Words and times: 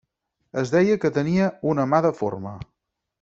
Es 0.61 0.71
deia 0.75 0.95
que 1.03 1.11
tenia 1.19 1.51
una 1.75 1.85
mà 1.93 1.99
deforme. 2.09 2.55